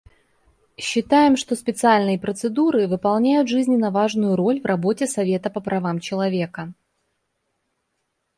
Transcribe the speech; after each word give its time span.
Считаем, 0.79 1.37
что 1.37 1.55
специальные 1.55 2.17
процедуры 2.17 2.87
выполняют 2.87 3.47
жизненно 3.47 3.91
важную 3.91 4.35
роль 4.35 4.59
в 4.59 4.65
работе 4.65 5.05
Совета 5.05 5.51
по 5.51 5.59
правам 5.61 5.99
человека. 5.99 6.73